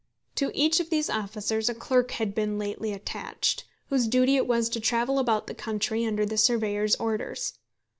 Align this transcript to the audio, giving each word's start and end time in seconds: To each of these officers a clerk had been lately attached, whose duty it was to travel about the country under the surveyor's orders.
To 0.33 0.49
each 0.57 0.79
of 0.79 0.89
these 0.89 1.11
officers 1.11 1.69
a 1.69 1.75
clerk 1.75 2.09
had 2.09 2.33
been 2.33 2.57
lately 2.57 2.91
attached, 2.91 3.65
whose 3.89 4.07
duty 4.07 4.35
it 4.35 4.47
was 4.47 4.67
to 4.69 4.79
travel 4.79 5.19
about 5.19 5.45
the 5.45 5.53
country 5.53 6.07
under 6.07 6.25
the 6.25 6.39
surveyor's 6.39 6.95
orders. 6.95 7.53